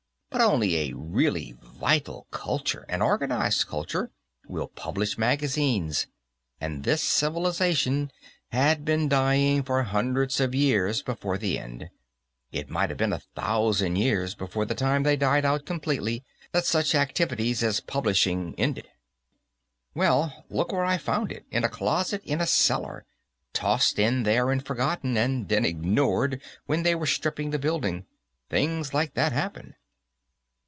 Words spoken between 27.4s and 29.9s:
the building. Things like that happen."